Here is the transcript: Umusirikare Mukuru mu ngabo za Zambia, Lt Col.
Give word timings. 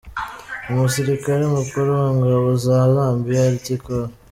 Umusirikare 0.71 1.43
Mukuru 1.55 1.89
mu 2.01 2.09
ngabo 2.17 2.49
za 2.65 2.79
Zambia, 2.93 3.43
Lt 3.53 3.65
Col. 3.83 4.09